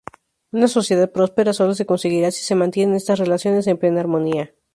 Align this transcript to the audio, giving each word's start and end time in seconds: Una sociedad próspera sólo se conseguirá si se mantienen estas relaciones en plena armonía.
Una 0.51 0.67
sociedad 0.67 1.11
próspera 1.11 1.53
sólo 1.53 1.75
se 1.75 1.85
conseguirá 1.85 2.31
si 2.31 2.43
se 2.43 2.55
mantienen 2.55 2.95
estas 2.95 3.19
relaciones 3.19 3.67
en 3.67 3.77
plena 3.77 3.99
armonía. 3.99 4.51